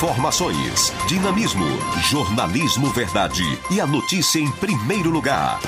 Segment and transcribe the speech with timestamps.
[0.00, 1.66] Informações, dinamismo,
[2.08, 5.60] jornalismo verdade e a notícia em primeiro lugar.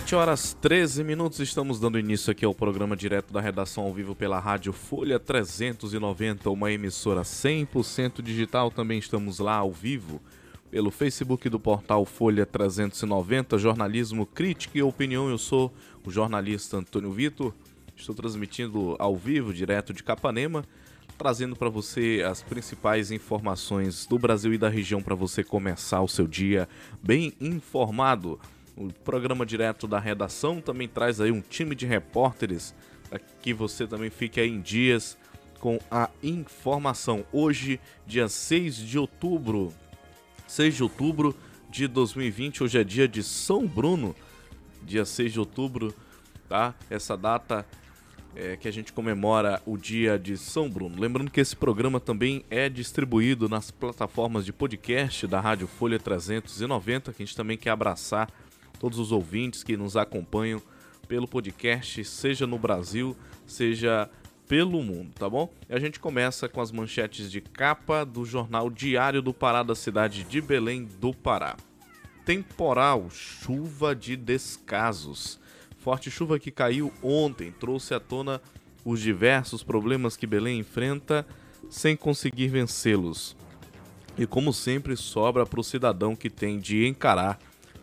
[0.00, 4.14] Sete horas 13 minutos, estamos dando início aqui ao programa direto da redação ao vivo
[4.14, 8.70] pela Rádio Folha 390, uma emissora 100% digital.
[8.70, 10.18] Também estamos lá ao vivo
[10.70, 15.28] pelo Facebook do portal Folha 390, jornalismo, crítica e opinião.
[15.28, 15.70] Eu sou
[16.02, 17.52] o jornalista Antônio Vitor,
[17.94, 20.64] estou transmitindo ao vivo, direto de Capanema,
[21.18, 26.08] trazendo para você as principais informações do Brasil e da região para você começar o
[26.08, 26.66] seu dia
[27.02, 28.40] bem informado.
[28.80, 32.74] O programa direto da redação também traz aí um time de repórteres
[33.10, 35.18] para que você também fique aí em dias
[35.58, 37.22] com a informação.
[37.30, 39.70] Hoje, dia 6 de outubro,
[40.48, 41.36] 6 de outubro
[41.68, 44.16] de 2020, hoje é dia de São Bruno,
[44.82, 45.94] dia 6 de outubro,
[46.48, 46.74] tá?
[46.88, 47.66] Essa data
[48.34, 50.98] é, que a gente comemora o dia de São Bruno.
[50.98, 57.12] Lembrando que esse programa também é distribuído nas plataformas de podcast da Rádio Folha 390,
[57.12, 58.26] que a gente também quer abraçar
[58.80, 60.60] todos os ouvintes que nos acompanham
[61.06, 63.14] pelo podcast, seja no Brasil,
[63.46, 64.10] seja
[64.48, 65.52] pelo mundo, tá bom?
[65.68, 69.74] E a gente começa com as manchetes de capa do jornal Diário do Pará da
[69.74, 71.56] cidade de Belém do Pará.
[72.24, 75.38] Temporal, chuva de descasos.
[75.78, 78.40] Forte chuva que caiu ontem trouxe à tona
[78.84, 81.26] os diversos problemas que Belém enfrenta
[81.68, 83.36] sem conseguir vencê-los.
[84.16, 87.38] E como sempre, sobra para o cidadão que tem de encarar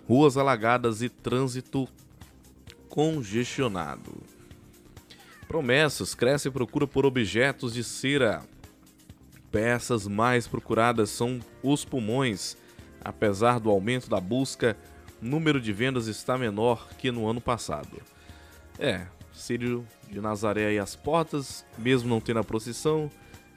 [0.08, 1.88] ruas alagadas e trânsito
[2.88, 4.16] congestionado.
[5.48, 8.42] Promessas cresce procura por objetos de cera.
[9.52, 12.58] Peças mais procuradas são os pulmões.
[13.04, 14.78] Apesar do aumento da busca,
[15.22, 18.02] número de vendas está menor que no ano passado.
[18.80, 23.10] É, Sírio de Nazaré aí às portas, mesmo não tendo a procissão,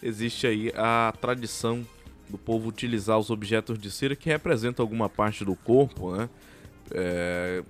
[0.03, 1.87] existe aí a tradição
[2.31, 6.29] do povo utilizar os objetos de cera que representam alguma parte do corpo, né?
[6.93, 7.63] É,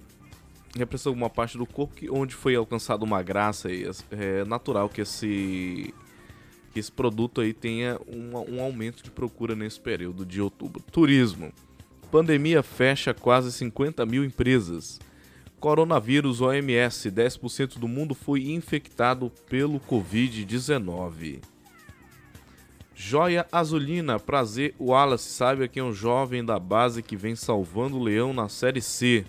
[0.76, 5.00] representa alguma parte do corpo que, onde foi alcançada uma graça e é natural que
[5.00, 5.93] esse
[6.72, 10.81] que esse produto aí tenha um, um aumento de procura nesse período de outubro.
[10.92, 11.53] Turismo.
[12.12, 15.00] Pandemia fecha quase 50 mil empresas.
[15.59, 21.41] Coronavírus OMS, 10% do mundo foi infectado pelo Covid-19.
[23.03, 28.03] Joia Azulina, prazer, Wallace, sabe quem é um jovem da base que vem salvando o
[28.03, 29.24] leão na Série C.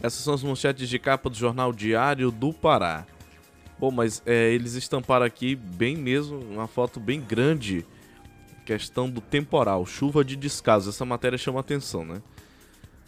[0.00, 3.04] Essas são as manchetes de capa do jornal Diário do Pará.
[3.76, 7.84] Bom, mas é, eles estamparam aqui bem mesmo, uma foto bem grande,
[8.64, 10.90] questão do temporal, chuva de descaso.
[10.90, 12.22] Essa matéria chama atenção, né?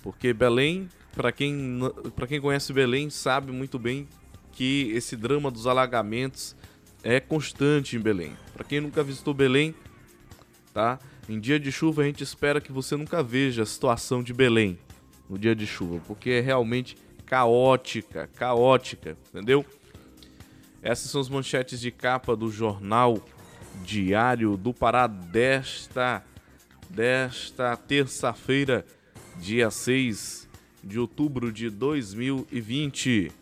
[0.03, 1.79] Porque Belém, para quem,
[2.27, 4.09] quem conhece Belém, sabe muito bem
[4.51, 6.57] que esse drama dos alagamentos
[7.03, 8.37] é constante em Belém.
[8.53, 9.75] Para quem nunca visitou Belém,
[10.73, 10.99] tá?
[11.29, 14.79] Em dia de chuva a gente espera que você nunca veja a situação de Belém
[15.29, 19.65] no dia de chuva, porque é realmente caótica, caótica, entendeu?
[20.83, 23.19] Essas são as manchetes de capa do jornal
[23.85, 26.23] Diário do Pará desta
[26.91, 28.85] desta terça-feira,
[29.39, 30.47] dia 6
[30.85, 33.33] de outubro de 2020.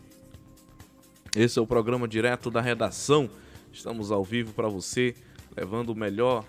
[1.35, 3.29] Esse é o programa direto da redação.
[3.71, 5.15] Estamos ao vivo para você,
[5.55, 6.45] levando o melhor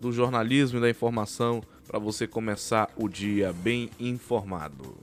[0.00, 4.96] do jornalismo e da informação para você começar o dia bem informado.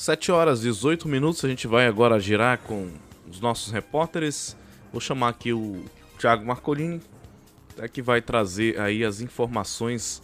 [0.00, 2.90] Sete horas e 18 minutos, a gente vai agora girar com
[3.30, 4.56] os nossos repórteres.
[4.90, 5.84] Vou chamar aqui o
[6.18, 7.02] Thiago Marcolini,
[7.76, 10.22] é que vai trazer aí as informações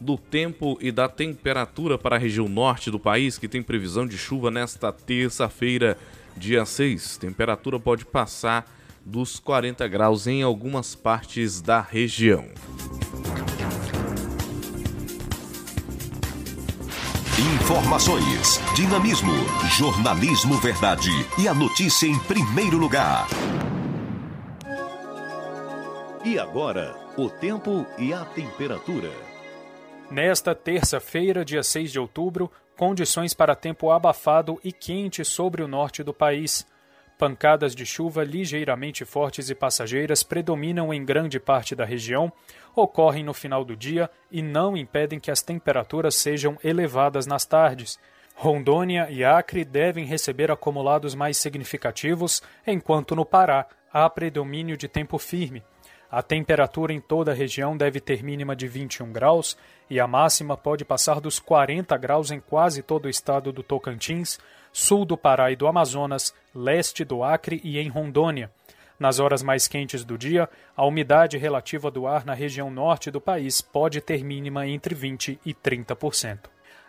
[0.00, 4.16] do tempo e da temperatura para a região norte do país, que tem previsão de
[4.16, 5.98] chuva nesta terça-feira,
[6.36, 7.16] dia 6.
[7.16, 8.72] Temperatura pode passar
[9.04, 12.46] dos 40 graus em algumas partes da região.
[17.38, 19.34] Informações, dinamismo,
[19.76, 23.26] jornalismo verdade e a notícia em primeiro lugar.
[26.24, 29.10] E agora, o tempo e a temperatura.
[30.10, 36.02] Nesta terça-feira, dia 6 de outubro, condições para tempo abafado e quente sobre o norte
[36.02, 36.66] do país.
[37.18, 42.30] Pancadas de chuva ligeiramente fortes e passageiras predominam em grande parte da região,
[42.74, 47.98] ocorrem no final do dia e não impedem que as temperaturas sejam elevadas nas tardes.
[48.34, 55.16] Rondônia e Acre devem receber acumulados mais significativos, enquanto no Pará há predomínio de tempo
[55.16, 55.64] firme.
[56.10, 59.56] A temperatura em toda a região deve ter mínima de 21 graus
[59.88, 64.38] e a máxima pode passar dos 40 graus em quase todo o estado do Tocantins,
[64.76, 68.50] sul do Pará e do Amazonas, leste do Acre e em Rondônia.
[69.00, 73.18] Nas horas mais quentes do dia, a umidade relativa do ar na região norte do
[73.18, 76.40] país pode ter mínima entre 20% e 30%.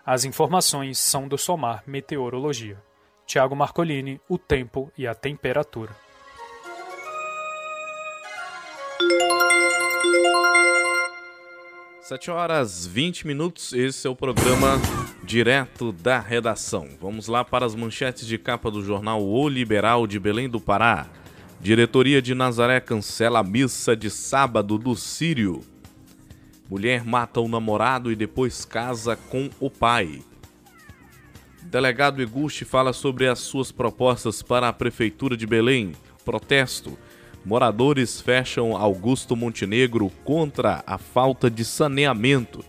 [0.06, 2.78] As informações são do Somar Meteorologia.
[3.26, 5.96] Tiago Marcolini, o tempo e a temperatura.
[12.02, 14.78] Sete horas 20 minutos, esse é o programa
[15.28, 16.88] direto da redação.
[17.02, 21.06] Vamos lá para as manchetes de capa do jornal O Liberal de Belém do Pará.
[21.60, 25.62] Diretoria de Nazaré cancela a missa de sábado do Sírio.
[26.70, 30.22] Mulher mata o namorado e depois casa com o pai.
[31.62, 35.92] Delegado Eguchi fala sobre as suas propostas para a Prefeitura de Belém.
[36.24, 36.98] Protesto.
[37.44, 42.64] Moradores fecham Augusto Montenegro contra a falta de saneamento.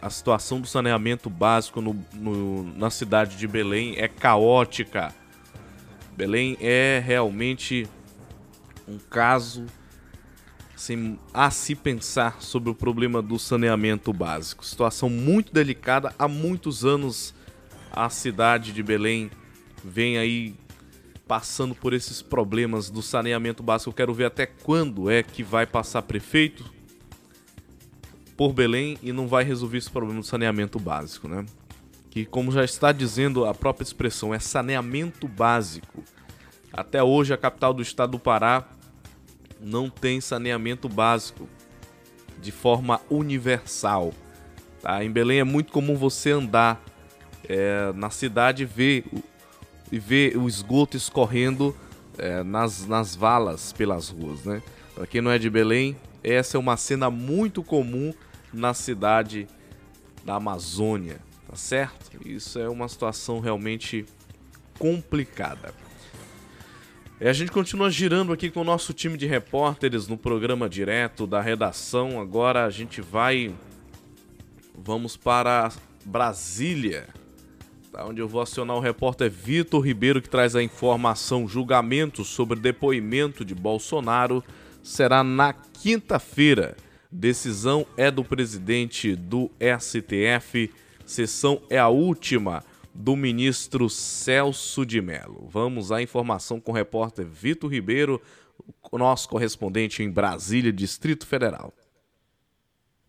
[0.00, 5.14] A situação do saneamento básico no, no, na cidade de Belém é caótica.
[6.16, 7.86] Belém é realmente
[8.88, 9.66] um caso
[10.74, 14.64] assim, a se pensar sobre o problema do saneamento básico.
[14.64, 16.14] Situação muito delicada.
[16.18, 17.34] Há muitos anos
[17.90, 19.30] a cidade de Belém
[19.82, 20.54] vem aí
[21.26, 23.90] passando por esses problemas do saneamento básico.
[23.90, 26.75] Eu quero ver até quando é que vai passar prefeito
[28.36, 31.44] por Belém e não vai resolver esse problema do saneamento básico, né?
[32.16, 36.02] que, como já está dizendo a própria expressão, é saneamento básico.
[36.72, 38.64] Até hoje, a capital do estado do Pará
[39.60, 41.46] não tem saneamento básico
[42.40, 44.14] de forma universal.
[44.80, 45.04] Tá?
[45.04, 46.82] Em Belém é muito comum você andar
[47.46, 49.04] é, na cidade e ver,
[49.92, 51.76] e ver o esgoto escorrendo
[52.16, 54.42] é, nas, nas valas pelas ruas.
[54.42, 54.62] Né?
[54.94, 58.14] Para quem não é de Belém, essa é uma cena muito comum
[58.56, 59.46] na cidade
[60.24, 62.10] da Amazônia tá certo?
[62.28, 64.04] Isso é uma situação realmente
[64.78, 65.72] complicada.
[67.20, 71.26] E a gente continua girando aqui com o nosso time de repórteres no programa direto
[71.26, 72.20] da redação.
[72.20, 73.54] Agora a gente vai.
[74.78, 75.72] Vamos para
[76.04, 77.08] Brasília,
[77.90, 78.04] tá?
[78.04, 83.44] onde eu vou acionar o repórter Vitor Ribeiro, que traz a informação: julgamento sobre depoimento
[83.44, 84.44] de Bolsonaro
[84.82, 86.76] será na quinta-feira.
[87.10, 90.70] Decisão é do presidente do STF
[91.06, 95.46] sessão é a última do ministro Celso de Mello.
[95.48, 98.20] Vamos à informação com o repórter Vitor Ribeiro,
[98.92, 101.72] nosso correspondente em Brasília, Distrito Federal.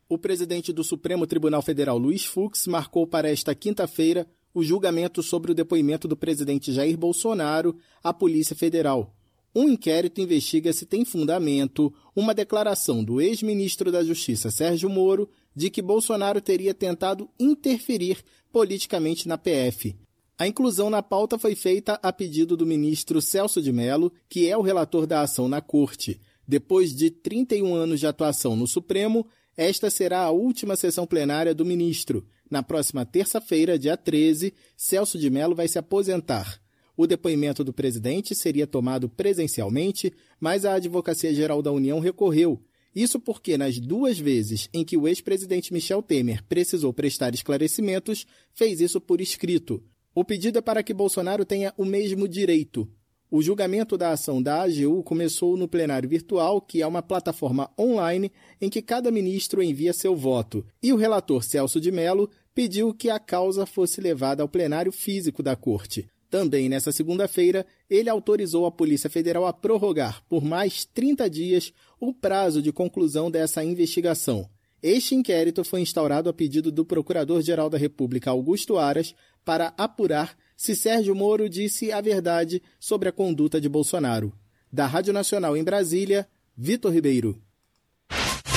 [0.09, 5.51] O presidente do Supremo Tribunal Federal, Luiz Fux, marcou para esta quinta-feira o julgamento sobre
[5.51, 9.13] o depoimento do presidente Jair Bolsonaro à Polícia Federal.
[9.59, 15.71] Um inquérito investiga se tem fundamento uma declaração do ex-ministro da Justiça, Sérgio Moro, de
[15.71, 19.95] que Bolsonaro teria tentado interferir politicamente na PF.
[20.37, 24.55] A inclusão na pauta foi feita a pedido do ministro Celso de Mello, que é
[24.55, 26.21] o relator da ação na Corte.
[26.47, 29.25] Depois de 31 anos de atuação no Supremo,
[29.57, 32.27] esta será a última sessão plenária do ministro.
[32.47, 36.61] Na próxima terça-feira, dia 13, Celso de Mello vai se aposentar.
[36.97, 42.59] O depoimento do presidente seria tomado presencialmente, mas a Advocacia Geral da União recorreu
[42.97, 48.25] isso porque, nas duas vezes em que o ex-presidente Michel Temer precisou prestar esclarecimentos,
[48.55, 49.83] fez isso por escrito.
[50.15, 52.89] O pedido é para que Bolsonaro tenha o mesmo direito.
[53.29, 58.31] O julgamento da ação da AGU começou no plenário virtual, que é uma plataforma online
[58.59, 63.11] em que cada ministro envia seu voto, e o relator Celso de Mello pediu que
[63.11, 66.09] a causa fosse levada ao plenário físico da Corte.
[66.29, 72.13] Também nessa segunda-feira, ele autorizou a Polícia Federal a prorrogar por mais 30 dias o
[72.13, 74.49] prazo de conclusão dessa investigação.
[74.83, 80.75] Este inquérito foi instaurado a pedido do Procurador-Geral da República, Augusto Aras, para apurar se
[80.75, 84.33] Sérgio Moro disse a verdade sobre a conduta de Bolsonaro.
[84.71, 87.41] Da Rádio Nacional em Brasília, Vitor Ribeiro.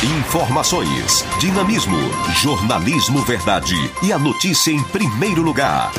[0.03, 1.99] Informações, dinamismo,
[2.43, 5.93] jornalismo verdade e a notícia em primeiro lugar.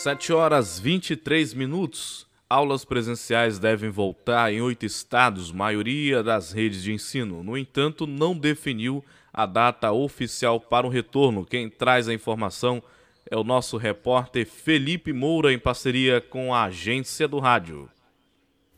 [0.00, 2.24] 7 horas 23 minutos.
[2.48, 7.42] Aulas presenciais devem voltar em oito estados, maioria das redes de ensino.
[7.42, 11.44] No entanto, não definiu a data oficial para o retorno.
[11.44, 12.80] Quem traz a informação
[13.28, 17.90] é o nosso repórter Felipe Moura, em parceria com a agência do rádio.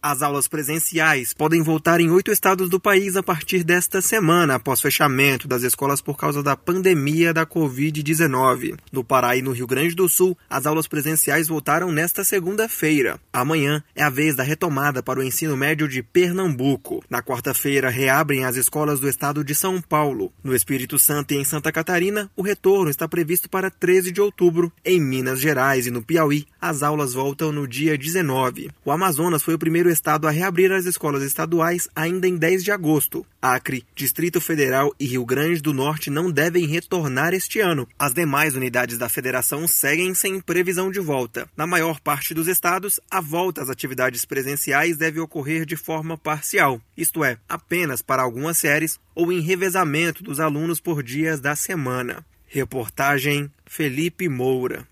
[0.02, 4.80] As aulas presenciais podem voltar em oito estados do país a partir desta semana, após
[4.80, 8.78] fechamento das escolas por causa da pandemia da Covid-19.
[8.90, 13.20] No Pará e no Rio Grande do Sul, as aulas presenciais voltaram nesta segunda-feira.
[13.30, 17.04] Amanhã é a vez da retomada para o ensino médio de Pernambuco.
[17.10, 20.32] Na quarta-feira, reabrem as escolas do estado de São Paulo.
[20.42, 24.72] No Espírito Santo e em Santa Catarina, o retorno está previsto para 13 de outubro.
[24.82, 28.70] Em Minas Gerais e no Piauí, as aulas voltam no dia 19.
[28.82, 32.72] O Amazonas foi o primeiro estado a reabrir as escolas estaduais ainda em 10 de
[32.72, 33.26] agosto.
[33.40, 37.88] Acre, Distrito Federal e Rio Grande do Norte não devem retornar este ano.
[37.98, 41.48] As demais unidades da federação seguem sem previsão de volta.
[41.56, 46.80] Na maior parte dos estados, a volta às atividades presenciais deve ocorrer de forma parcial,
[46.96, 52.24] isto é, apenas para algumas séries ou em revezamento dos alunos por dias da semana.
[52.46, 54.86] Reportagem Felipe Moura.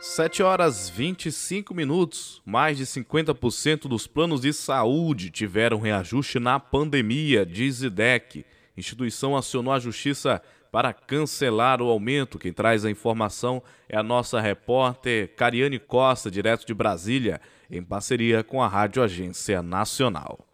[0.00, 2.40] 7 horas 25 minutos.
[2.46, 8.44] Mais de 50% dos planos de saúde tiveram reajuste na pandemia, diz IDEC.
[8.76, 10.40] Instituição acionou a justiça
[10.70, 12.38] para cancelar o aumento.
[12.38, 18.44] Quem traz a informação é a nossa repórter Cariane Costa, direto de Brasília, em parceria
[18.44, 20.47] com a Rádio Agência Nacional.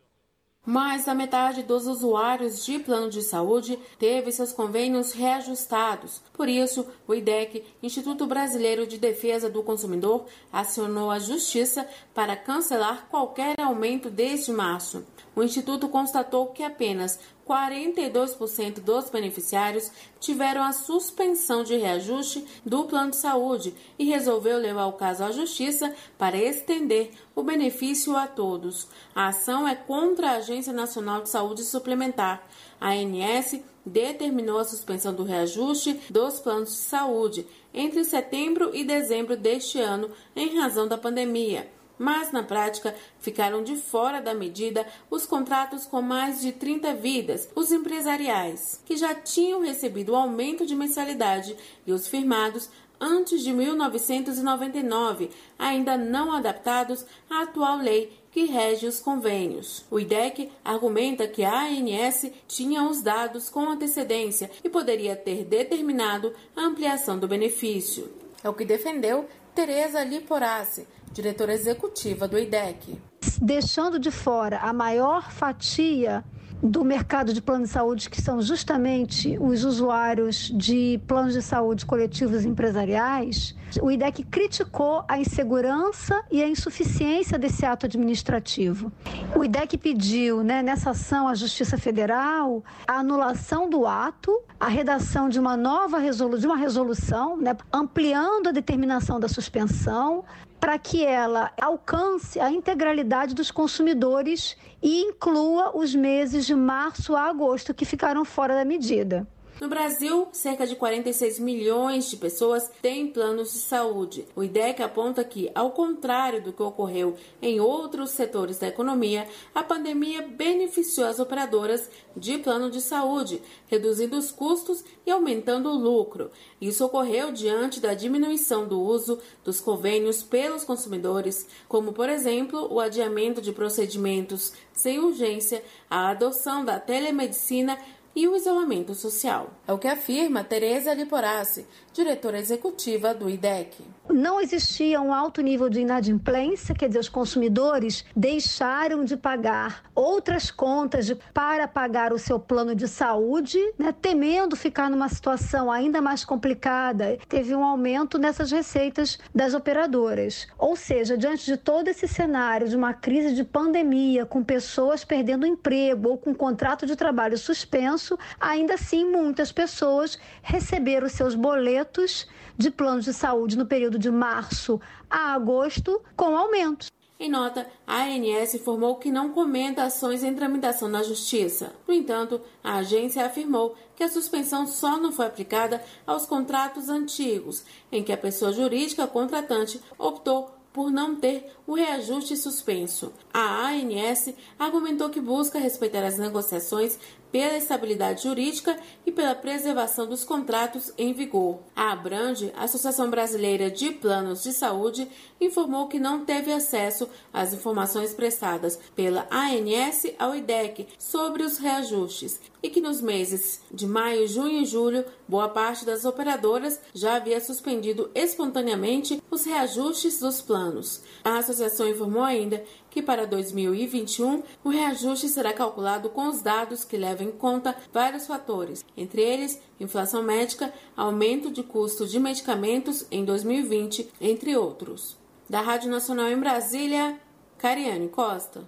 [0.66, 6.22] Mais da metade dos usuários de plano de saúde teve seus convênios reajustados.
[6.32, 13.06] Por isso, o IDEC, Instituto Brasileiro de Defesa do Consumidor, acionou a Justiça para cancelar
[13.10, 15.04] qualquer aumento desde março.
[15.36, 23.10] O Instituto constatou que apenas 42% dos beneficiários tiveram a suspensão de reajuste do plano
[23.10, 28.88] de saúde e resolveu levar o caso à Justiça para estender o benefício a todos.
[29.14, 32.46] A ação é contra a Agência Nacional de Saúde Suplementar.
[32.80, 39.36] A ANS determinou a suspensão do reajuste dos planos de saúde entre setembro e dezembro
[39.36, 45.26] deste ano em razão da pandemia mas na prática ficaram de fora da medida os
[45.26, 50.74] contratos com mais de 30 vidas, os empresariais, que já tinham recebido o aumento de
[50.74, 52.68] mensalidade, e os firmados
[53.00, 59.84] antes de 1999, ainda não adaptados à atual lei que rege os convênios.
[59.90, 66.34] O IDEC argumenta que a ANS tinha os dados com antecedência e poderia ter determinado
[66.56, 68.10] a ampliação do benefício.
[68.42, 72.98] É o que defendeu Tereza Liporace, diretora executiva do IDEC.
[73.40, 76.24] Deixando de fora a maior fatia
[76.60, 81.86] do mercado de plano de saúde, que são justamente os usuários de planos de saúde
[81.86, 88.92] coletivos empresariais, o IDEC criticou a insegurança e a insuficiência desse ato administrativo.
[89.36, 95.28] O IDEC pediu, né, nessa ação à Justiça Federal, a anulação do ato, a redação
[95.28, 100.24] de uma nova resolu de uma resolução, né, ampliando a determinação da suspensão,
[100.60, 107.28] para que ela alcance a integralidade dos consumidores e inclua os meses de março a
[107.28, 109.26] agosto que ficaram fora da medida.
[109.60, 114.26] No Brasil, cerca de 46 milhões de pessoas têm planos de saúde.
[114.34, 119.62] O IDEC aponta que, ao contrário do que ocorreu em outros setores da economia, a
[119.62, 126.32] pandemia beneficiou as operadoras de plano de saúde, reduzindo os custos e aumentando o lucro.
[126.60, 132.80] Isso ocorreu diante da diminuição do uso dos convênios pelos consumidores, como, por exemplo, o
[132.80, 137.78] adiamento de procedimentos sem urgência, a adoção da telemedicina
[138.14, 139.50] e o isolamento social.
[139.66, 145.68] É o que afirma Tereza Liporace, diretora executiva do IDEC não existia um alto nível
[145.68, 152.18] de inadimplência, quer dizer, os consumidores deixaram de pagar outras contas de, para pagar o
[152.18, 157.16] seu plano de saúde, né, temendo ficar numa situação ainda mais complicada.
[157.28, 160.46] Teve um aumento nessas receitas das operadoras.
[160.58, 165.46] Ou seja, diante de todo esse cenário de uma crise de pandemia, com pessoas perdendo
[165.46, 168.03] emprego ou com contrato de trabalho suspenso,
[168.40, 174.80] ainda assim muitas pessoas receberam seus boletos de planos de saúde no período de março
[175.08, 176.90] a agosto com aumentos.
[177.18, 181.72] Em nota, a ANS informou que não comenta ações em tramitação na Justiça.
[181.86, 187.64] No entanto, a agência afirmou que a suspensão só não foi aplicada aos contratos antigos,
[187.90, 193.12] em que a pessoa jurídica contratante optou por não ter o reajuste suspenso.
[193.32, 196.98] A ANS argumentou que busca respeitar as negociações
[197.34, 201.58] pela estabilidade jurídica e pela preservação dos contratos em vigor.
[201.74, 205.08] A Abrange, Associação Brasileira de Planos de Saúde,
[205.40, 212.40] informou que não teve acesso às informações prestadas pela ANS ao IDEC sobre os reajustes
[212.64, 217.38] e que nos meses de maio, junho e julho, boa parte das operadoras já havia
[217.38, 221.02] suspendido espontaneamente os reajustes dos planos.
[221.22, 222.64] A associação informou ainda
[222.94, 228.24] que para 2021 o reajuste será calculado com os dados que levam em conta vários
[228.24, 235.18] fatores, entre eles inflação médica, aumento de custo de medicamentos em 2020, entre outros.
[235.50, 237.18] Da Rádio Nacional em Brasília,
[237.58, 238.62] Cariane Costa.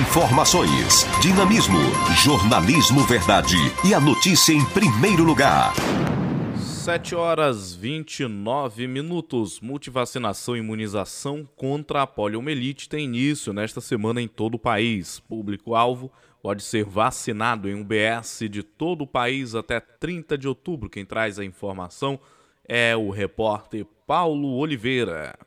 [0.00, 1.78] Informações, dinamismo,
[2.24, 5.72] jornalismo verdade e a notícia em primeiro lugar.
[6.80, 9.60] 7 horas 29 minutos.
[9.60, 15.20] Multivacinação e imunização contra a poliomielite tem início nesta semana em todo o país.
[15.20, 16.10] Público-alvo
[16.42, 20.88] pode ser vacinado em um BS de todo o país até 30 de outubro.
[20.88, 22.18] Quem traz a informação
[22.66, 25.38] é o repórter Paulo Oliveira.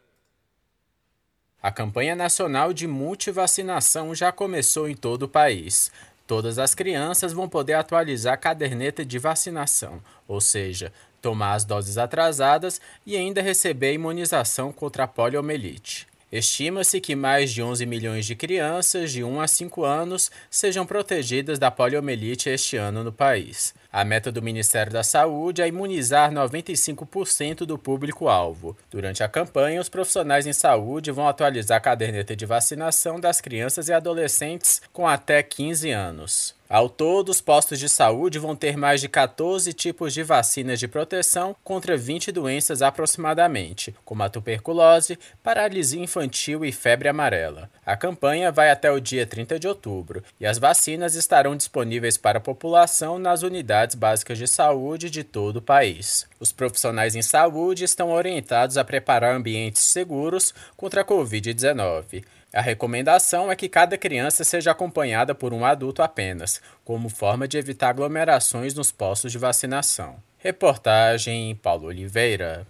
[1.64, 5.92] A campanha nacional de multivacinação já começou em todo o país.
[6.28, 11.98] Todas as crianças vão poder atualizar a caderneta de vacinação, ou seja, tomar as doses
[11.98, 16.06] atrasadas e ainda receber a imunização contra a poliomielite.
[16.30, 21.60] Estima-se que mais de 11 milhões de crianças de 1 a 5 anos sejam protegidas
[21.60, 23.74] da poliomielite este ano no país.
[23.92, 28.76] A meta do Ministério da Saúde é imunizar 95% do público-alvo.
[28.90, 33.88] Durante a campanha, os profissionais em saúde vão atualizar a caderneta de vacinação das crianças
[33.88, 36.56] e adolescentes com até 15 anos.
[36.74, 40.88] Ao todo, os postos de saúde vão ter mais de 14 tipos de vacinas de
[40.88, 47.70] proteção contra 20 doenças aproximadamente, como a tuberculose, paralisia infantil e febre amarela.
[47.86, 52.40] A campanha vai até o dia 30 de outubro e as vacinas estarão disponíveis para
[52.40, 56.26] a população nas unidades básicas de saúde de todo o país.
[56.40, 62.24] Os profissionais em saúde estão orientados a preparar ambientes seguros contra a Covid-19.
[62.54, 67.58] A recomendação é que cada criança seja acompanhada por um adulto apenas, como forma de
[67.58, 70.18] evitar aglomerações nos postos de vacinação.
[70.38, 72.68] Reportagem Paulo Oliveira.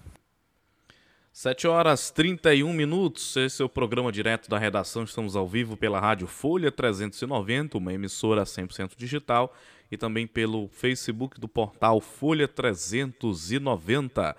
[1.33, 3.35] 7 horas 31 minutos.
[3.35, 5.03] Esse é o programa direto da redação.
[5.03, 9.53] Estamos ao vivo pela Rádio Folha 390, uma emissora 100% digital,
[9.91, 14.33] e também pelo Facebook do portal Folha 390.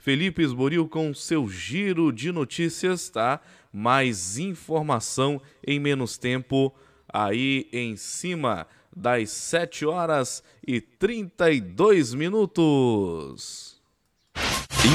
[0.00, 3.40] Felipe Esboril com seu giro de notícias, tá?
[3.70, 6.72] Mais informação em menos tempo
[7.12, 13.82] aí em cima das 7 horas e 32 minutos.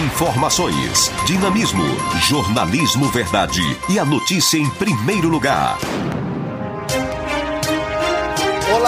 [0.07, 1.83] Informações, dinamismo,
[2.27, 5.77] jornalismo verdade e a notícia em primeiro lugar.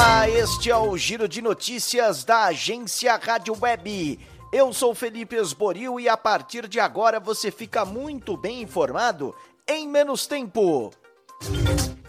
[0.01, 4.17] Olá, este é o Giro de Notícias da agência Rádio Web.
[4.49, 9.35] Eu sou Felipe Esboril e a partir de agora você fica muito bem informado
[9.67, 10.91] em menos tempo.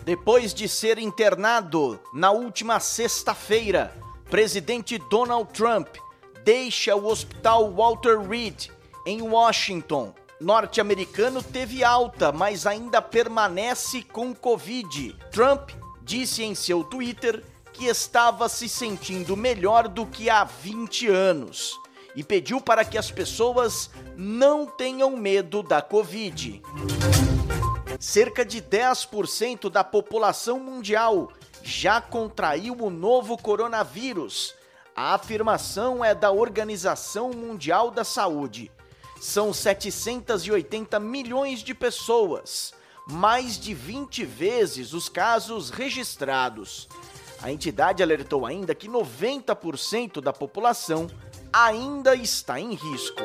[0.05, 3.93] Depois de ser internado na última sexta-feira,
[4.31, 5.89] presidente Donald Trump
[6.45, 8.69] deixa o hospital Walter Reed
[9.05, 10.15] em Washington.
[10.41, 15.17] Norte-americano teve alta, mas ainda permanece com Covid.
[15.33, 15.71] Trump
[16.05, 17.45] disse em seu Twitter
[17.81, 21.81] que estava se sentindo melhor do que há 20 anos
[22.15, 26.61] e pediu para que as pessoas não tenham medo da Covid.
[27.99, 34.55] Cerca de 10% da população mundial já contraiu o novo coronavírus.
[34.95, 38.71] A afirmação é da Organização Mundial da Saúde.
[39.19, 42.75] São 780 milhões de pessoas,
[43.09, 46.87] mais de 20 vezes os casos registrados.
[47.43, 51.07] A entidade alertou ainda que 90% da população
[51.53, 53.23] ainda está em risco.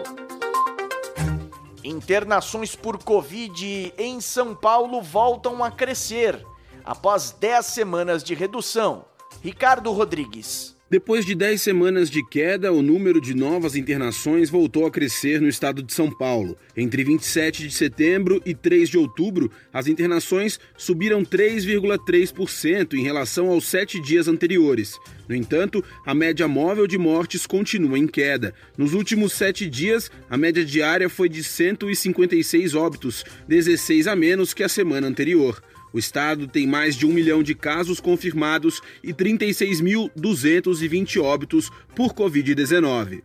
[1.83, 6.43] Internações por Covid em São Paulo voltam a crescer
[6.83, 9.05] após 10 semanas de redução.
[9.41, 10.74] Ricardo Rodrigues.
[10.87, 15.49] Depois de 10 semanas de queda, o número de novas internações voltou a crescer no
[15.49, 16.55] estado de São Paulo.
[16.77, 23.65] Entre 27 de setembro e 3 de outubro, as internações subiram 3,3% em relação aos
[23.65, 24.99] sete dias anteriores.
[25.27, 28.53] No entanto, a média móvel de mortes continua em queda.
[28.77, 34.61] Nos últimos sete dias, a média diária foi de 156 óbitos, 16 a menos que
[34.61, 35.63] a semana anterior.
[35.95, 43.23] O estado tem mais de um milhão de casos confirmados e 36.220 óbitos por Covid-19.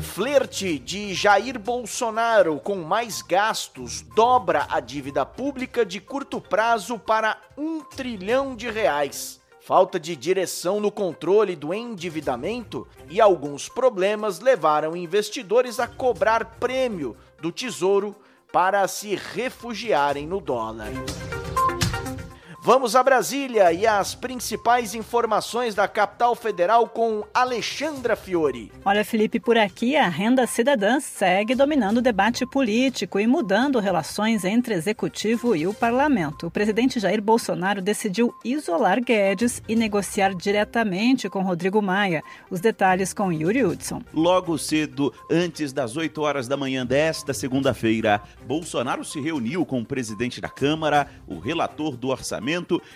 [0.00, 7.38] Flerte de Jair Bolsonaro com mais gastos dobra a dívida pública de curto prazo para
[7.58, 9.38] um trilhão de reais.
[9.60, 17.14] Falta de direção no controle do endividamento e alguns problemas levaram investidores a cobrar prêmio
[17.42, 18.16] do Tesouro
[18.50, 20.92] para se refugiarem no dólar.
[22.64, 28.70] Vamos a Brasília e as principais informações da capital federal com Alexandra Fiore.
[28.84, 34.44] Olha, Felipe, por aqui a renda cidadã segue dominando o debate político e mudando relações
[34.44, 36.46] entre executivo e o parlamento.
[36.46, 42.22] O presidente Jair Bolsonaro decidiu isolar Guedes e negociar diretamente com Rodrigo Maia.
[42.48, 44.00] Os detalhes com Yuri Hudson.
[44.14, 49.84] Logo cedo, antes das 8 horas da manhã desta segunda-feira, Bolsonaro se reuniu com o
[49.84, 52.51] presidente da Câmara, o relator do orçamento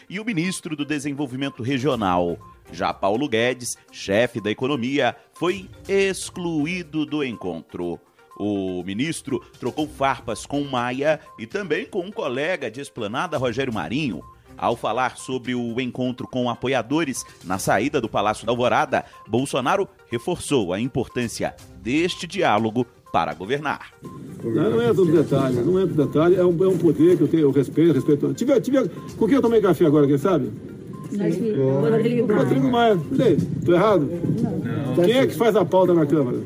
[0.09, 2.39] e o ministro do Desenvolvimento Regional.
[2.73, 7.99] Já Paulo Guedes, chefe da economia, foi excluído do encontro.
[8.39, 14.23] O ministro trocou farpas com Maia e também com um colega de esplanada, Rogério Marinho.
[14.59, 20.73] Ao falar sobre o encontro com apoiadores na saída do Palácio da Alvorada, Bolsonaro reforçou
[20.73, 23.93] a importância deste diálogo para governar.
[24.43, 27.23] Não, não entra no detalhe, não entra no detalhe, é um, é um poder que
[27.23, 28.35] eu tenho, eu respeito, respeito.
[28.35, 30.51] Tive, tive, com quem eu tomei café agora, quem sabe?
[31.09, 32.39] Com Rodrigo Maia.
[32.39, 33.01] Rodrigo Maia.
[33.59, 34.09] Estou errado?
[34.97, 35.05] Não.
[35.05, 36.39] Quem é que faz a pauta na Câmara?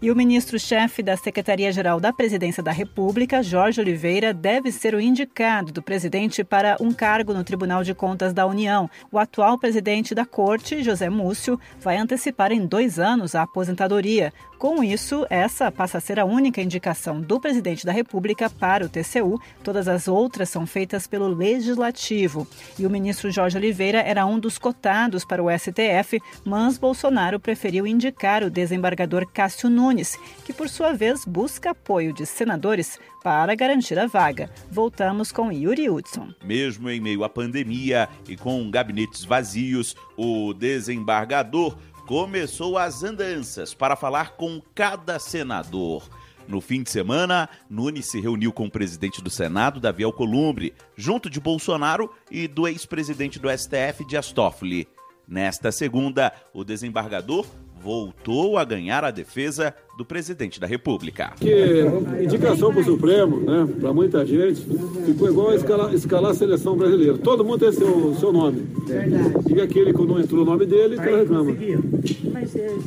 [0.00, 5.72] E o ministro-chefe da Secretaria-Geral da Presidência da República, Jorge Oliveira, deve ser o indicado
[5.72, 8.88] do presidente para um cargo no Tribunal de Contas da União.
[9.10, 14.32] O atual presidente da Corte, José Múcio, vai antecipar em dois anos a aposentadoria.
[14.58, 18.88] Com isso, essa passa a ser a única indicação do presidente da República para o
[18.88, 19.40] TCU.
[19.62, 22.44] Todas as outras são feitas pelo Legislativo.
[22.76, 27.86] E o ministro Jorge Oliveira era um dos cotados para o STF, mas Bolsonaro preferiu
[27.86, 33.98] indicar o desembargador Cássio Nunes, que por sua vez busca apoio de senadores para garantir
[33.98, 34.50] a vaga.
[34.70, 36.30] Voltamos com Yuri Hudson.
[36.42, 41.76] Mesmo em meio à pandemia e com gabinetes vazios, o desembargador
[42.08, 46.08] começou as andanças para falar com cada senador.
[46.48, 51.28] No fim de semana, Nunes se reuniu com o presidente do Senado, Davi Alcolumbre, junto
[51.28, 54.88] de Bolsonaro e do ex-presidente do STF, Dias Toffoli.
[55.28, 57.44] Nesta segunda, o desembargador
[57.88, 61.32] voltou a ganhar a defesa do presidente da República.
[61.40, 61.86] Que
[62.22, 64.60] indicação para o Supremo, né, para muita gente,
[65.06, 67.16] ficou igual a escalar, escalar a seleção brasileira.
[67.16, 68.60] Todo mundo tem seu, seu nome.
[68.86, 69.54] Verdade.
[69.54, 71.56] E aquele que não entrou o nome dele, o cara reclama.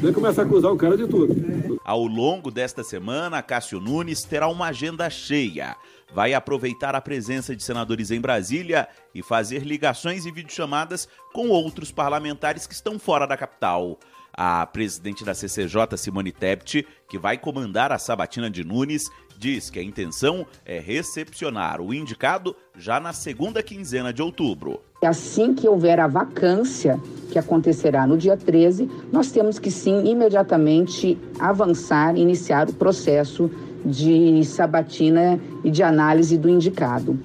[0.03, 1.79] Daí começa a acusar o cara de tudo.
[1.83, 5.75] Ao longo desta semana, Cássio Nunes terá uma agenda cheia.
[6.13, 11.91] Vai aproveitar a presença de senadores em Brasília e fazer ligações e videochamadas com outros
[11.91, 13.97] parlamentares que estão fora da capital
[14.33, 19.03] a presidente da CCJ, Simone Tebet, que vai comandar a sabatina de Nunes,
[19.37, 24.81] diz que a intenção é recepcionar o indicado já na segunda quinzena de outubro.
[25.03, 26.99] Assim que houver a vacância,
[27.31, 33.49] que acontecerá no dia 13, nós temos que sim imediatamente avançar, iniciar o processo
[33.83, 37.19] de sabatina e de análise do indicado.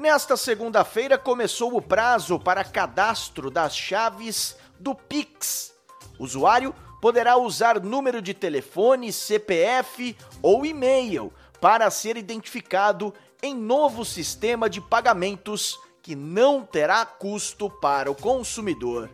[0.00, 5.73] Nesta segunda-feira começou o prazo para cadastro das chaves do Pix
[6.18, 14.70] usuário poderá usar número de telefone, CPF ou e-mail para ser identificado em novo sistema
[14.70, 19.10] de pagamentos que não terá custo para o consumidor.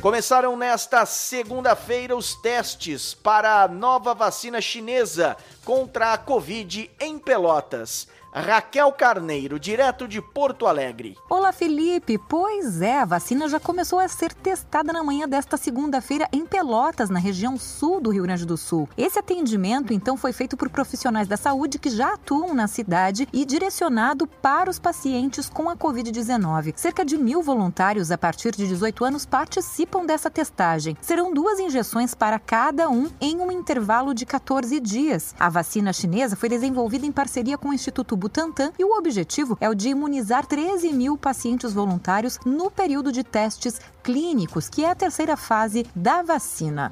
[0.00, 8.06] Começaram nesta segunda-feira os testes para a nova vacina chinesa contra a Covid em Pelotas.
[8.36, 11.16] Raquel Carneiro, direto de Porto Alegre.
[11.30, 12.18] Olá, Felipe.
[12.18, 17.08] Pois é, a vacina já começou a ser testada na manhã desta segunda-feira em Pelotas,
[17.08, 18.88] na região sul do Rio Grande do Sul.
[18.98, 23.44] Esse atendimento, então, foi feito por profissionais da saúde que já atuam na cidade e
[23.44, 26.72] direcionado para os pacientes com a Covid-19.
[26.74, 30.96] Cerca de mil voluntários a partir de 18 anos participam dessa testagem.
[31.00, 35.36] Serão duas injeções para cada um em um intervalo de 14 dias.
[35.38, 39.68] A vacina chinesa foi desenvolvida em parceria com o Instituto Butantan e o objetivo é
[39.68, 44.94] o de imunizar 13 mil pacientes voluntários no período de testes clínicos, que é a
[44.94, 46.90] terceira fase da vacina.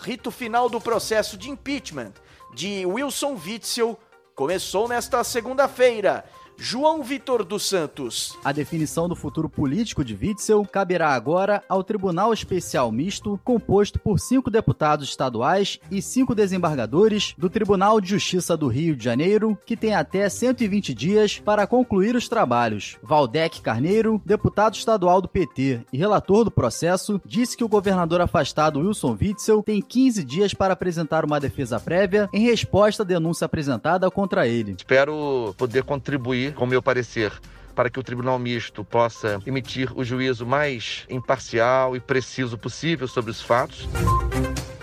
[0.00, 2.12] Rito final do processo de impeachment
[2.54, 3.98] de Wilson Witzel
[4.32, 6.24] começou nesta segunda-feira
[6.60, 8.36] João Vitor dos Santos.
[8.44, 14.18] A definição do futuro político de Witzel caberá agora ao Tribunal Especial Misto, composto por
[14.18, 19.76] cinco deputados estaduais e cinco desembargadores do Tribunal de Justiça do Rio de Janeiro, que
[19.76, 22.96] tem até 120 dias para concluir os trabalhos.
[23.04, 28.80] Valdec Carneiro, deputado estadual do PT e relator do processo, disse que o governador afastado
[28.80, 34.10] Wilson Witzel tem 15 dias para apresentar uma defesa prévia em resposta à denúncia apresentada
[34.10, 34.74] contra ele.
[34.76, 37.32] Espero poder contribuir com meu parecer
[37.78, 43.30] para que o Tribunal Misto possa emitir o juízo mais imparcial e preciso possível sobre
[43.30, 43.88] os fatos.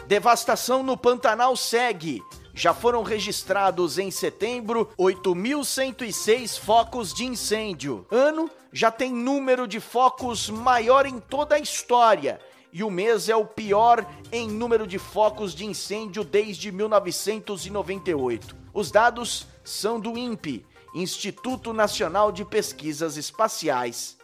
[0.08, 2.23] Devastação no Pantanal segue.
[2.54, 8.08] Já foram registrados em setembro 8.106 focos de incêndio.
[8.10, 12.39] Ano já tem número de focos maior em toda a história.
[12.71, 18.56] E o mês é o pior em número de focos de incêndio desde 1998.
[18.73, 24.15] Os dados são do INPE Instituto Nacional de Pesquisas Espaciais.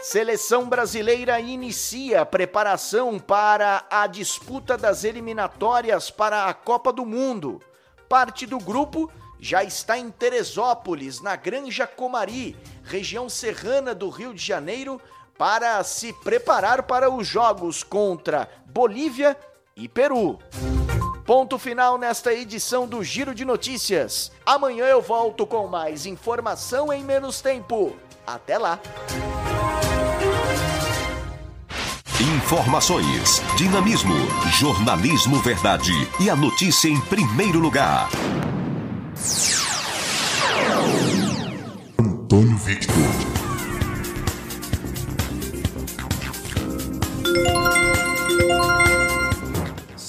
[0.00, 7.60] Seleção brasileira inicia a preparação para a disputa das eliminatórias para a Copa do Mundo.
[8.08, 14.42] Parte do grupo já está em Teresópolis, na Granja Comari, região serrana do Rio de
[14.42, 14.98] Janeiro,
[15.36, 19.36] para se preparar para os jogos contra Bolívia
[19.76, 20.38] e Peru.
[21.30, 24.32] Ponto final nesta edição do Giro de Notícias.
[24.44, 27.94] Amanhã eu volto com mais informação em menos tempo.
[28.26, 28.80] Até lá!
[32.18, 34.16] Informações, dinamismo,
[34.58, 38.08] jornalismo verdade e a notícia em primeiro lugar.
[41.96, 43.30] Antônio Victor.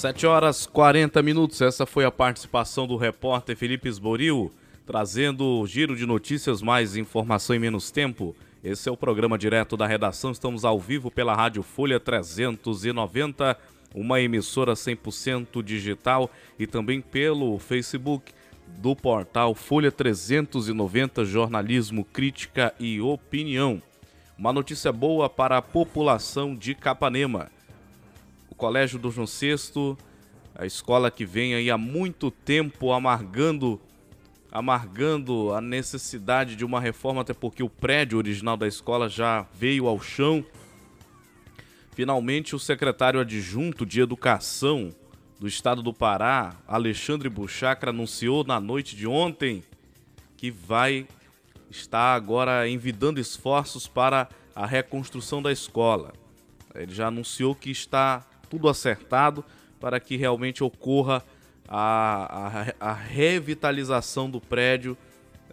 [0.02, 1.60] 7 horas 40 minutos.
[1.60, 4.50] Essa foi a participação do repórter Felipe Esboril,
[4.84, 8.34] trazendo o giro de notícias, mais informação em menos tempo.
[8.64, 10.32] Esse é o programa direto da redação.
[10.32, 13.56] Estamos ao vivo pela Rádio Folha 390,
[13.94, 18.32] uma emissora 100% digital, e também pelo Facebook
[18.66, 23.80] do portal Folha 390 Jornalismo, Crítica e Opinião.
[24.36, 27.52] Uma notícia boa para a população de Capanema.
[28.62, 29.96] Colégio do João VI,
[30.54, 33.80] a escola que vem aí há muito tempo amargando
[34.52, 39.88] amargando a necessidade de uma reforma, até porque o prédio original da escola já veio
[39.88, 40.46] ao chão.
[41.90, 44.94] Finalmente, o secretário adjunto de Educação
[45.40, 49.64] do Estado do Pará, Alexandre Buchacra, anunciou na noite de ontem
[50.36, 51.08] que vai
[51.68, 56.12] estar agora envidando esforços para a reconstrução da escola.
[56.76, 59.42] Ele já anunciou que está tudo acertado
[59.80, 61.24] para que realmente ocorra
[61.66, 64.94] a, a, a revitalização do prédio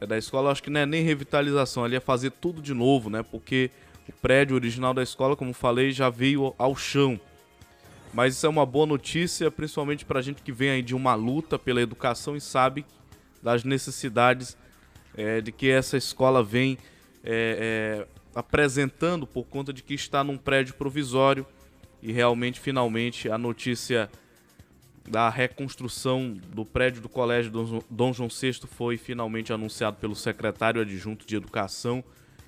[0.01, 0.49] é, da escola.
[0.49, 3.23] Eu acho que não é nem revitalização, ali é fazer tudo de novo, né?
[3.23, 3.71] Porque
[4.05, 7.17] o prédio original da escola, como falei, já veio ao chão.
[8.13, 11.15] Mas isso é uma boa notícia, principalmente para a gente que vem aí de uma
[11.15, 12.85] luta pela educação e sabe
[13.41, 14.57] das necessidades
[15.15, 16.77] é, de que essa escola vem
[17.23, 21.47] é, é, apresentando por conta de que está num prédio provisório
[22.01, 24.09] e realmente, finalmente, a notícia
[25.09, 27.51] da reconstrução do prédio do Colégio
[27.89, 32.03] Dom João VI foi finalmente anunciado pelo secretário adjunto de Educação,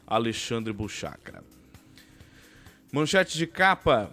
[0.05, 1.43] Alexandre Buchacra.
[2.91, 4.11] Manchete de capa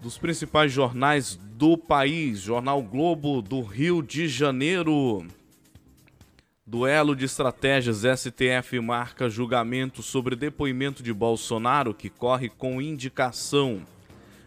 [0.00, 2.40] dos principais jornais do país.
[2.40, 5.26] Jornal Globo do Rio de Janeiro.
[6.66, 13.82] Duelo de estratégias STF marca julgamento sobre depoimento de Bolsonaro que corre com indicação.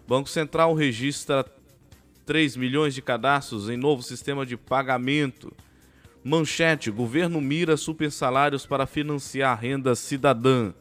[0.07, 1.45] Banco Central registra
[2.25, 5.53] 3 milhões de cadastros em novo sistema de pagamento.
[6.23, 10.73] Manchete: governo mira super salários para financiar renda cidadã.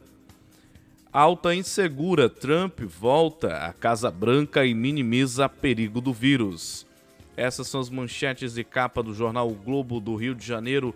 [1.11, 6.87] Alta insegura, Trump volta à Casa Branca e minimiza perigo do vírus.
[7.37, 10.93] Essas são as manchetes de capa do jornal o Globo do Rio de Janeiro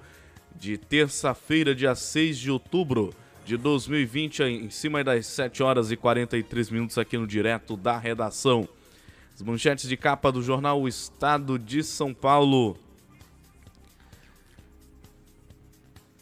[0.56, 3.14] de terça-feira, dia 6 de outubro
[3.48, 8.68] de 2020, em cima das 7 horas e 43 minutos aqui no direto da redação.
[9.34, 12.78] As manchetes de capa do jornal O Estado de São Paulo.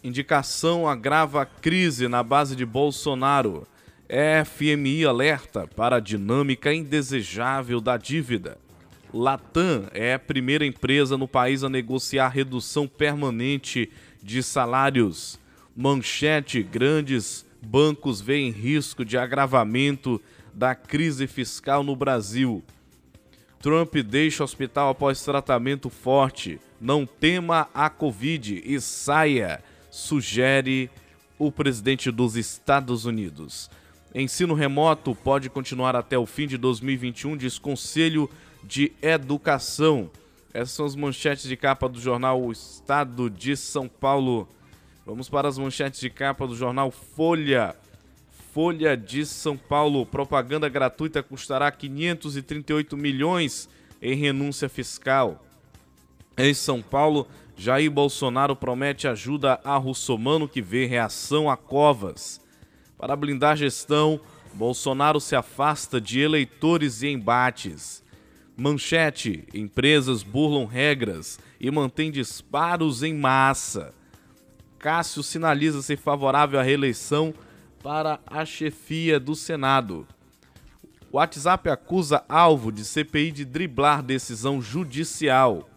[0.03, 3.67] Indicação agrava a crise na base de Bolsonaro.
[4.45, 8.55] FMI alerta para a dinâmica indesejável da dívida.
[9.11, 15.43] Latam é a primeira empresa no país a negociar redução permanente de salários.
[15.75, 20.21] Manchete: grandes bancos veem risco de agravamento
[20.53, 22.63] da crise fiscal no Brasil.
[23.59, 26.59] Trump deixa hospital após tratamento forte.
[26.79, 30.89] Não tema a Covid e saia, sugere
[31.37, 33.69] o presidente dos Estados Unidos.
[34.13, 38.29] Ensino remoto pode continuar até o fim de 2021, diz Conselho
[38.63, 40.09] de Educação.
[40.53, 44.47] Essas são as manchetes de capa do jornal O Estado de São Paulo.
[45.05, 47.75] Vamos para as manchetes de capa do jornal Folha.
[48.51, 50.03] Folha de São Paulo.
[50.03, 53.69] Propaganda gratuita custará 538 milhões
[54.01, 55.45] em renúncia fiscal.
[56.35, 62.41] Em São Paulo, Jair Bolsonaro promete ajuda a Russomano que vê reação a Covas.
[62.97, 64.19] Para blindar gestão,
[64.55, 68.03] Bolsonaro se afasta de eleitores e embates.
[68.57, 73.93] Manchete: empresas burlam regras e mantêm disparos em massa.
[74.79, 77.33] Cássio sinaliza ser favorável à reeleição
[77.81, 80.07] para a chefia do Senado.
[81.11, 85.69] O WhatsApp acusa alvo de CPI de driblar decisão judicial.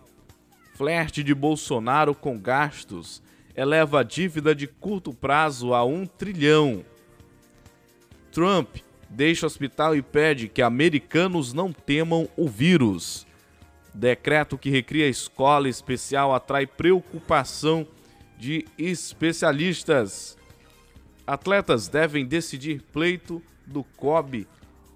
[0.75, 3.23] Flerte de Bolsonaro com gastos
[3.55, 6.85] eleva a dívida de curto prazo a um trilhão.
[8.33, 8.77] Trump
[9.11, 13.27] deixa o hospital e pede que americanos não temam o vírus.
[13.93, 17.87] Decreto que recria escola especial atrai preocupação
[18.39, 20.39] de especialistas.
[21.27, 24.47] Atletas devem decidir pleito do COB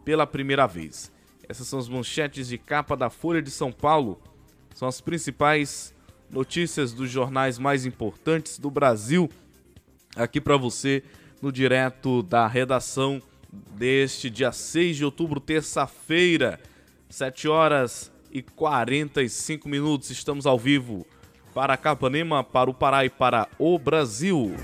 [0.04, 1.12] pela primeira vez.
[1.48, 4.22] Essas são as manchetes de capa da Folha de São Paulo.
[4.74, 5.92] São as principais
[6.30, 9.28] notícias dos jornais mais importantes do Brasil
[10.16, 11.02] aqui para você
[11.42, 13.20] no direto da redação
[13.74, 16.60] deste dia 6 de outubro, terça-feira,
[17.10, 20.10] 7 horas e 45 minutos.
[20.10, 21.04] Estamos ao vivo
[21.54, 24.54] para Capanema, para o Pará e para o Brasil.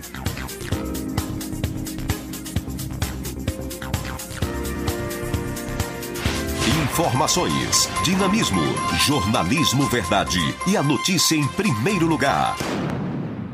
[6.92, 8.61] Informações, dinamismo,
[9.07, 12.57] jornalismo verdade e a notícia em primeiro lugar.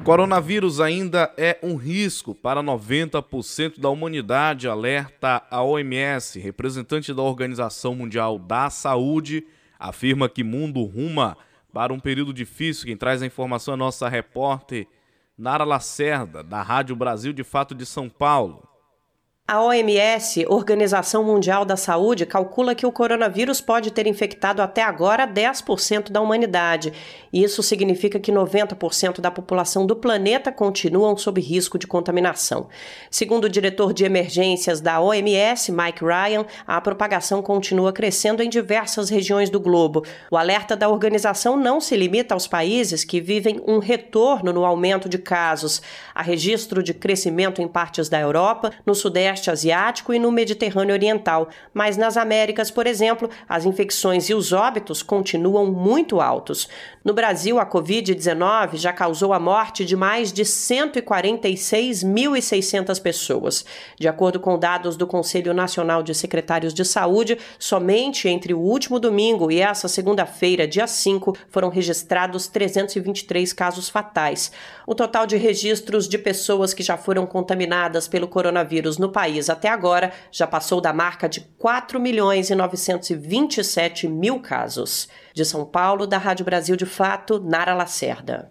[0.05, 6.39] Coronavírus ainda é um risco para 90% da humanidade, alerta a OMS.
[6.39, 9.47] Representante da Organização Mundial da Saúde
[9.79, 11.37] afirma que mundo ruma
[11.75, 12.87] para um período difícil.
[12.87, 14.87] Quem traz a informação é a nossa repórter
[15.37, 18.67] Nara Lacerda, da Rádio Brasil de Fato de São Paulo.
[19.47, 25.29] A OMS, Organização Mundial da Saúde, calcula que o coronavírus pode ter infectado até agora
[25.29, 26.95] 10% da humanidade.
[27.31, 32.69] Isso significa que 90% da população do planeta continuam sob risco de contaminação.
[33.11, 39.11] Segundo o diretor de emergências da OMS, Mike Ryan, a propagação continua crescendo em diversas
[39.11, 40.07] regiões do globo.
[40.31, 45.07] O alerta da organização não se limita aos países que vivem um retorno no aumento
[45.07, 45.83] de casos.
[46.15, 50.95] Há registro de crescimento em partes da Europa, no Sudeste Sudeste Asiático e no Mediterrâneo
[50.95, 56.69] Oriental, mas nas Américas, por exemplo, as infecções e os óbitos continuam muito altos.
[57.05, 63.65] No Brasil, a Covid-19 já causou a morte de mais de 146.600 pessoas.
[63.99, 69.01] De acordo com dados do Conselho Nacional de Secretários de Saúde, somente entre o último
[69.01, 74.53] domingo e essa segunda-feira, dia 5, foram registrados 323 casos fatais.
[74.87, 79.69] O total de registros de pessoas que já foram contaminadas pelo coronavírus no país até
[79.69, 85.09] agora já passou da marca de 4 milhões e 927 mil casos.
[85.33, 88.51] De São Paulo, da Rádio Brasil de Fato, Nara Lacerda.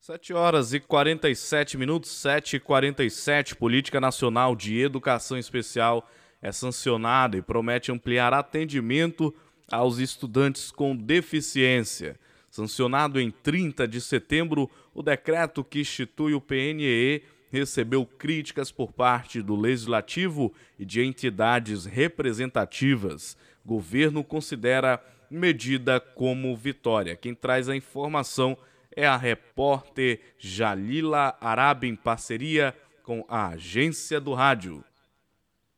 [0.00, 3.54] 7 horas e 47 minutos, 7 e 47.
[3.54, 6.08] Política Nacional de Educação Especial
[6.42, 9.32] é sancionada e promete ampliar atendimento
[9.70, 12.18] aos estudantes com deficiência.
[12.50, 17.22] Sancionado em 30 de setembro, o decreto que institui o PNEE
[17.52, 23.36] recebeu críticas por parte do Legislativo e de entidades representativas.
[23.64, 27.14] Governo considera medida como vitória.
[27.14, 28.56] Quem traz a informação
[28.96, 34.82] é a repórter Jalila Arabi, em parceria com a Agência do Rádio.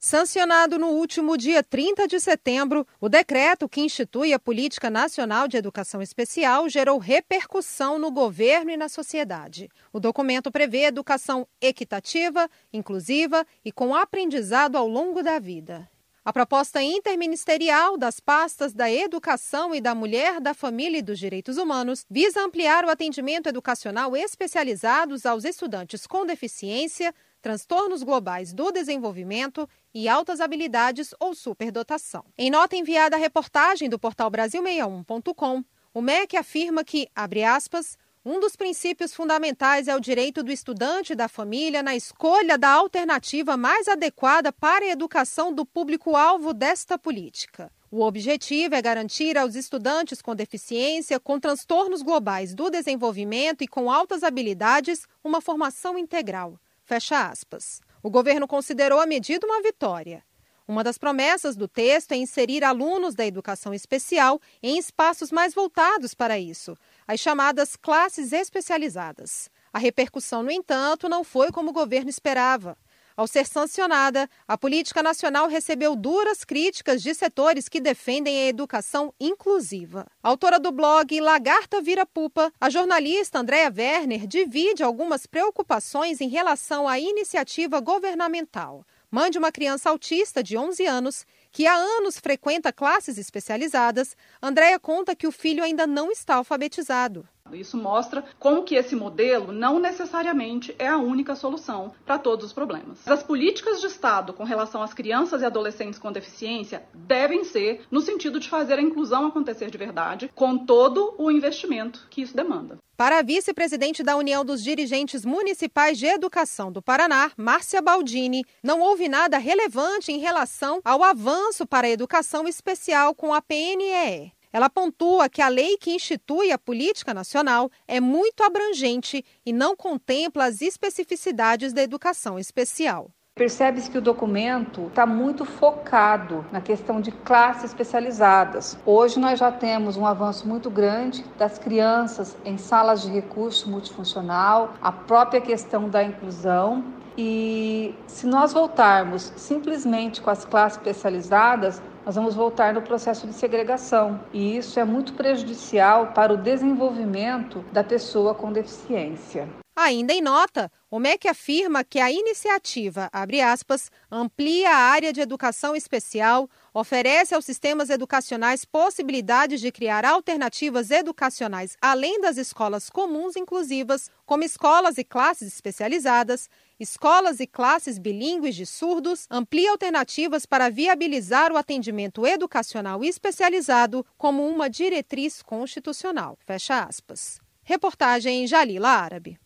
[0.06, 5.56] Sancionado no último dia 30 de setembro, o decreto que institui a Política Nacional de
[5.56, 9.66] Educação Especial gerou repercussão no governo e na sociedade.
[9.94, 15.88] O documento prevê educação equitativa, inclusiva e com aprendizado ao longo da vida.
[16.22, 21.56] A proposta interministerial das pastas da Educação e da Mulher, da Família e dos Direitos
[21.56, 27.14] Humanos visa ampliar o atendimento educacional especializados aos estudantes com deficiência,
[27.44, 32.24] transtornos globais do desenvolvimento e altas habilidades ou superdotação.
[32.38, 38.40] Em nota enviada à reportagem do portal Brasil61.com, o MEC afirma que, abre aspas, um
[38.40, 43.58] dos princípios fundamentais é o direito do estudante e da família na escolha da alternativa
[43.58, 47.70] mais adequada para a educação do público-alvo desta política.
[47.90, 53.90] O objetivo é garantir aos estudantes com deficiência, com transtornos globais do desenvolvimento e com
[53.90, 56.58] altas habilidades uma formação integral.
[56.94, 57.80] Fecha aspas.
[58.04, 60.22] O governo considerou a medida uma vitória.
[60.66, 66.14] Uma das promessas do texto é inserir alunos da educação especial em espaços mais voltados
[66.14, 69.50] para isso, as chamadas classes especializadas.
[69.72, 72.78] A repercussão, no entanto, não foi como o governo esperava.
[73.16, 79.14] Ao ser sancionada, a política nacional recebeu duras críticas de setores que defendem a educação
[79.20, 80.04] inclusiva.
[80.20, 86.88] Autora do blog Lagarta Vira Pupa, a jornalista Andréa Werner divide algumas preocupações em relação
[86.88, 88.84] à iniciativa governamental.
[89.08, 94.80] Mãe de uma criança autista de 11 anos, que há anos frequenta classes especializadas, Andréia
[94.80, 97.24] conta que o filho ainda não está alfabetizado.
[97.52, 102.52] Isso mostra como que esse modelo não necessariamente é a única solução para todos os
[102.54, 103.06] problemas.
[103.06, 108.00] As políticas de Estado com relação às crianças e adolescentes com deficiência devem ser no
[108.00, 112.78] sentido de fazer a inclusão acontecer de verdade, com todo o investimento que isso demanda.
[112.96, 118.80] Para a vice-presidente da União dos Dirigentes Municipais de Educação do Paraná, Márcia Baldini, não
[118.80, 124.32] houve nada relevante em relação ao avanço para a educação especial com a PNEE.
[124.54, 129.74] Ela pontua que a lei que institui a política nacional é muito abrangente e não
[129.74, 133.10] contempla as especificidades da educação especial.
[133.34, 138.78] Percebe-se que o documento está muito focado na questão de classes especializadas.
[138.86, 144.74] Hoje nós já temos um avanço muito grande das crianças em salas de recurso multifuncional,
[144.80, 146.84] a própria questão da inclusão.
[147.16, 153.32] E se nós voltarmos simplesmente com as classes especializadas, nós vamos voltar no processo de
[153.32, 154.20] segregação.
[154.32, 159.48] E isso é muito prejudicial para o desenvolvimento da pessoa com deficiência.
[159.76, 165.20] Ainda em nota, o MEC afirma que a iniciativa, abre aspas, amplia a área de
[165.20, 173.36] educação especial, oferece aos sistemas educacionais possibilidades de criar alternativas educacionais além das escolas comuns
[173.36, 180.68] inclusivas, como escolas e classes especializadas, escolas e classes bilíngues de surdos, amplia alternativas para
[180.68, 186.36] viabilizar o atendimento educacional especializado como uma diretriz constitucional.
[186.44, 187.40] Fecha aspas.
[187.62, 189.38] Reportagem Jalila Árabe.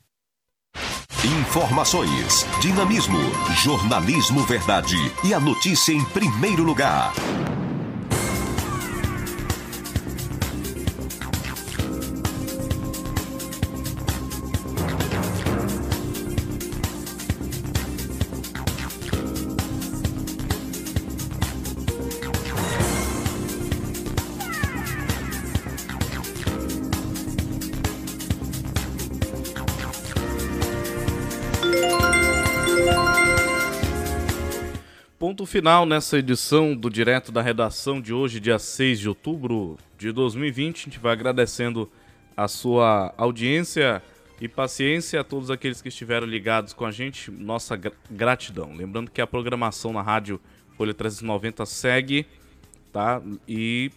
[1.25, 3.19] Informações, dinamismo,
[3.57, 4.95] jornalismo verdade
[5.25, 7.13] e a notícia em primeiro lugar.
[35.49, 40.77] Final nessa edição do Direto da Redação de hoje, dia 6 de outubro de 2020.
[40.77, 41.91] A gente vai agradecendo
[42.37, 44.03] a sua audiência
[44.43, 47.31] e paciência a todos aqueles que estiveram ligados com a gente.
[47.31, 47.81] Nossa
[48.11, 48.75] gratidão.
[48.77, 50.39] Lembrando que a programação na rádio
[50.77, 52.27] Folha 390 segue,
[52.93, 53.23] tá?
[53.49, 53.91] E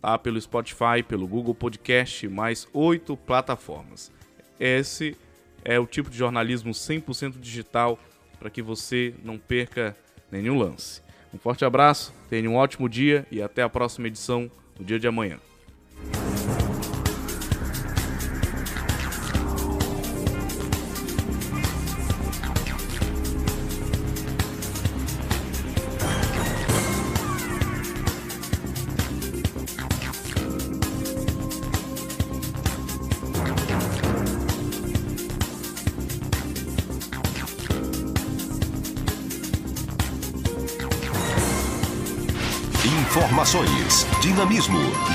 [0.00, 4.12] lá pelo Spotify, pelo Google Podcast, mais oito plataformas.
[4.60, 5.16] Esse
[5.64, 7.98] é o tipo de jornalismo 100% digital
[8.38, 9.96] para que você não perca
[10.30, 11.02] nenhum lance.
[11.34, 14.48] Um forte abraço, tenha um ótimo dia e até a próxima edição
[14.78, 15.40] no dia de amanhã.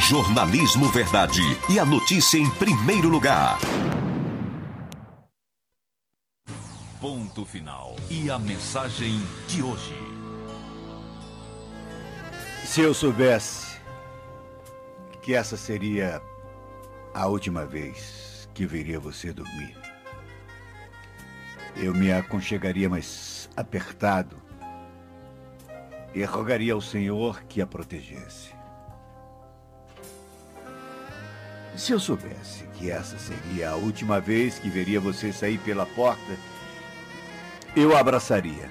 [0.04, 3.58] Jornalismo verdade e a notícia em primeiro lugar.
[7.00, 7.96] Ponto final.
[8.10, 9.96] E a mensagem de hoje.
[12.66, 13.80] Se eu soubesse
[15.22, 16.22] que essa seria
[17.14, 19.78] a última vez que veria você dormir,
[21.78, 24.36] eu me aconchegaria mais apertado
[26.14, 28.53] e rogaria ao Senhor que a protegesse.
[31.76, 36.38] Se eu soubesse que essa seria a última vez que veria você sair pela porta,
[37.76, 38.70] eu a abraçaria.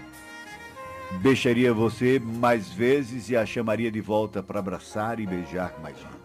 [1.20, 6.10] Beijaria você mais vezes e a chamaria de volta para abraçar e beijar mais uma
[6.10, 6.22] vez.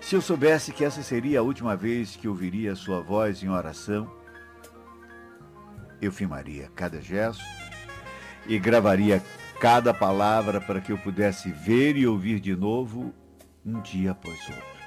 [0.00, 4.10] Se eu soubesse que essa seria a última vez que ouviria sua voz em oração,
[6.00, 7.44] eu filmaria cada gesto
[8.46, 9.22] e gravaria
[9.60, 13.14] cada palavra para que eu pudesse ver e ouvir de novo
[13.64, 14.84] um dia após outro.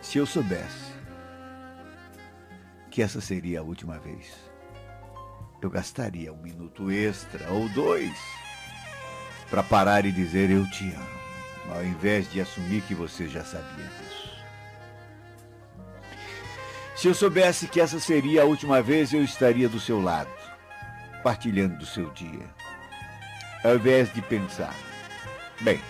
[0.00, 0.92] Se eu soubesse
[2.90, 4.32] que essa seria a última vez,
[5.60, 8.16] eu gastaria um minuto extra ou dois
[9.50, 13.84] para parar e dizer eu te amo, ao invés de assumir que você já sabia
[13.84, 14.36] disso.
[16.96, 20.30] Se eu soubesse que essa seria a última vez, eu estaria do seu lado
[21.22, 22.48] partilhando do seu dia.
[23.64, 24.72] Ao invés de pensar,
[25.60, 25.80] bem,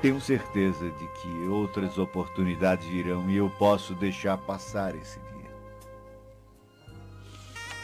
[0.00, 5.34] tenho certeza de que outras oportunidades virão e eu posso deixar passar esse dia.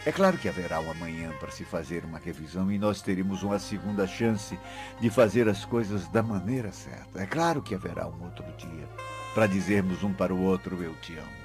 [0.05, 3.59] É claro que haverá um amanhã para se fazer uma revisão e nós teremos uma
[3.59, 4.59] segunda chance
[5.01, 7.23] de fazer as coisas da maneira certa.
[7.23, 8.89] É claro que haverá um outro dia
[9.35, 11.41] para dizermos um para o outro: Eu te amo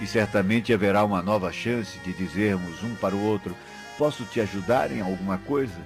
[0.00, 3.54] e certamente haverá uma nova chance de dizermos um para o outro:
[3.98, 5.80] Posso te ajudar em alguma coisa?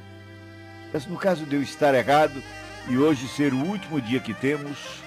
[0.94, 2.40] Mas no caso de eu estar errado
[2.88, 5.02] e hoje ser o último dia que temos,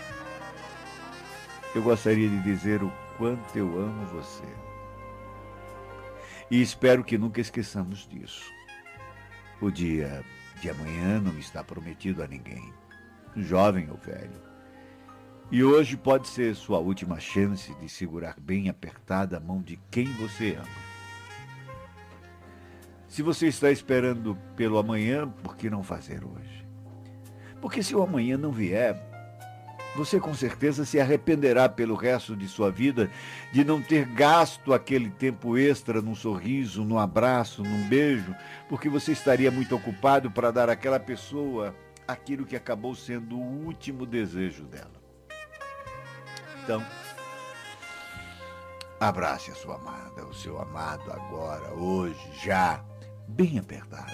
[1.73, 4.43] eu gostaria de dizer o quanto eu amo você.
[6.51, 8.51] E espero que nunca esqueçamos disso.
[9.61, 10.25] O dia
[10.59, 12.73] de amanhã não está prometido a ninguém,
[13.37, 14.41] jovem ou velho.
[15.49, 20.07] E hoje pode ser sua última chance de segurar bem apertada a mão de quem
[20.15, 20.96] você ama.
[23.17, 26.67] Se você está esperando pelo amanhã, por que não fazer hoje?
[27.59, 28.95] Porque se o amanhã não vier,
[29.95, 33.09] você com certeza se arrependerá pelo resto de sua vida
[33.51, 38.35] de não ter gasto aquele tempo extra num sorriso, num abraço, num beijo,
[38.69, 41.75] porque você estaria muito ocupado para dar àquela pessoa
[42.07, 45.01] aquilo que acabou sendo o último desejo dela.
[46.63, 46.85] Então,
[48.99, 52.85] abrace a sua amada, o seu amado agora, hoje, já,
[53.27, 54.11] bem apertado.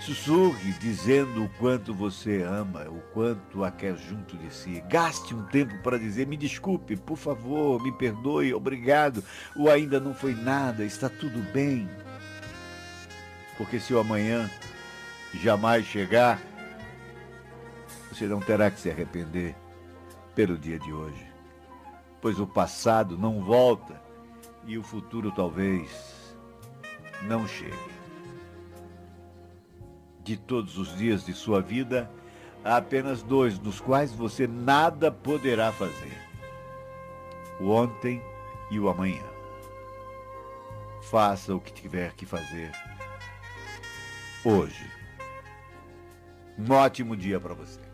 [0.00, 4.82] Sussurre dizendo o quanto você ama, o quanto a quer junto de si.
[4.88, 9.24] Gaste um tempo para dizer: me desculpe, por favor, me perdoe, obrigado,
[9.56, 11.88] ou ainda não foi nada, está tudo bem.
[13.56, 14.50] Porque se o amanhã
[15.42, 16.38] jamais chegar,
[18.12, 19.56] você não terá que se arrepender
[20.34, 21.26] pelo dia de hoje,
[22.20, 24.02] pois o passado não volta
[24.66, 26.13] e o futuro talvez
[27.24, 27.94] não chegue.
[30.22, 32.10] De todos os dias de sua vida,
[32.64, 36.16] há apenas dois, dos quais você nada poderá fazer:
[37.60, 38.22] o ontem
[38.70, 39.24] e o amanhã.
[41.02, 42.72] Faça o que tiver que fazer
[44.44, 44.90] hoje.
[46.58, 47.93] Um ótimo dia para você.